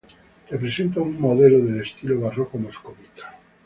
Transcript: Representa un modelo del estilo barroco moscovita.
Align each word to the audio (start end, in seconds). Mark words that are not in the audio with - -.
Representa 0.49 0.99
un 0.99 1.19
modelo 1.21 1.59
del 1.59 1.81
estilo 1.81 2.19
barroco 2.19 2.57
moscovita. 2.57 3.25